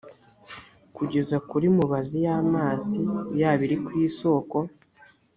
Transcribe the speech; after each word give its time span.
kugeza 0.95 1.35
kuri 1.49 1.67
mubazi 1.75 2.17
y 2.25 2.29
amazi 2.39 2.97
yaba 3.39 3.61
iri 3.65 3.77
ku 3.85 3.89
isoko 4.07 4.57